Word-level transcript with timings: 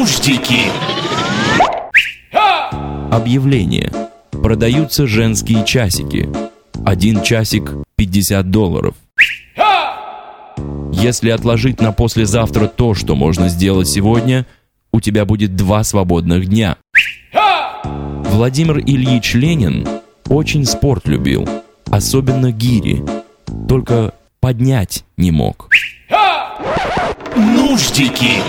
Нуждики. 0.00 0.60
Объявление. 3.12 3.92
Продаются 4.30 5.06
женские 5.06 5.62
часики. 5.66 6.26
Один 6.86 7.22
часик 7.22 7.74
50 7.96 8.50
долларов. 8.50 8.94
Если 10.90 11.28
отложить 11.28 11.82
на 11.82 11.92
послезавтра 11.92 12.66
то, 12.66 12.94
что 12.94 13.14
можно 13.14 13.50
сделать 13.50 13.88
сегодня, 13.88 14.46
у 14.90 15.02
тебя 15.02 15.26
будет 15.26 15.54
два 15.54 15.84
свободных 15.84 16.46
дня. 16.46 16.78
Владимир 18.24 18.78
Ильич 18.78 19.34
Ленин 19.34 19.86
очень 20.28 20.64
спорт 20.64 21.06
любил, 21.08 21.46
особенно 21.90 22.52
гири, 22.52 23.04
только 23.68 24.14
поднять 24.40 25.04
не 25.18 25.30
мог. 25.30 25.68
Нуждики. 27.36 28.40